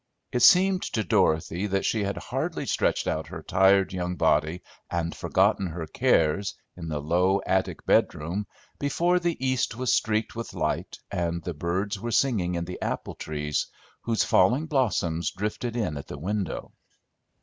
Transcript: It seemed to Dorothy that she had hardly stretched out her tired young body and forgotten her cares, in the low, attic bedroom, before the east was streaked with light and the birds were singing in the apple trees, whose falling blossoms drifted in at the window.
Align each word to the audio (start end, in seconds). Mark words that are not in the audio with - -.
It 0.31 0.41
seemed 0.41 0.81
to 0.93 1.03
Dorothy 1.03 1.67
that 1.67 1.85
she 1.85 2.03
had 2.03 2.17
hardly 2.17 2.65
stretched 2.65 3.05
out 3.05 3.27
her 3.27 3.43
tired 3.43 3.93
young 3.93 4.15
body 4.15 4.63
and 4.89 5.15
forgotten 5.15 5.67
her 5.67 5.85
cares, 5.85 6.55
in 6.75 6.87
the 6.87 6.99
low, 6.99 7.39
attic 7.45 7.85
bedroom, 7.85 8.47
before 8.79 9.19
the 9.19 9.37
east 9.45 9.75
was 9.75 9.93
streaked 9.93 10.35
with 10.35 10.55
light 10.55 10.97
and 11.11 11.43
the 11.43 11.53
birds 11.53 11.99
were 11.99 12.09
singing 12.09 12.55
in 12.55 12.65
the 12.65 12.81
apple 12.81 13.13
trees, 13.13 13.67
whose 14.01 14.23
falling 14.23 14.65
blossoms 14.65 15.29
drifted 15.29 15.75
in 15.75 15.95
at 15.97 16.07
the 16.07 16.17
window. 16.17 16.71